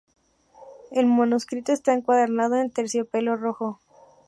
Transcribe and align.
El 0.89 1.05
manuscrito 1.05 1.71
está 1.71 1.93
encuadernado 1.93 2.55
en 2.55 2.71
terciopelo 2.71 3.35
rojo. 3.35 3.79